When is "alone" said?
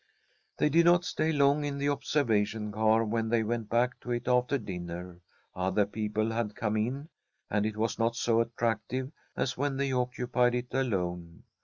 10.73-11.43